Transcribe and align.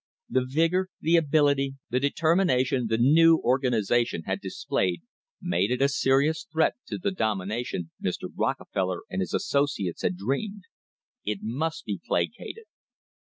The 0.27 0.43
vigour, 0.45 0.87
the 0.99 1.15
ability, 1.17 1.75
the 1.91 1.99
determination 1.99 2.87
the 2.87 2.97
new 2.97 3.37
organisation 3.43 4.23
had 4.23 4.41
displayed 4.41 5.03
made 5.39 5.69
it 5.69 5.79
a 5.79 5.87
serious 5.87 6.43
threat 6.51 6.73
to 6.87 6.97
the 6.97 7.11
domination 7.11 7.91
Mr. 8.03 8.27
Rockefeller 8.35 9.01
and 9.11 9.21
his 9.21 9.35
associates 9.35 10.01
had 10.01 10.17
dreamed. 10.17 10.63
It 11.23 11.41
must 11.43 11.85
be 11.85 12.01
pla 12.03 12.21
cated. 12.21 12.65